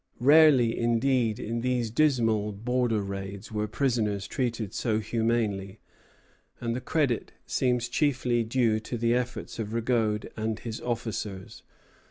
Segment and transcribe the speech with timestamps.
[0.19, 5.79] Rarely, indeed, in these dismal border raids were prisoners treated so humanely;
[6.59, 11.61] and the credit seems chiefly due to the efforts of Rigaud and his officers.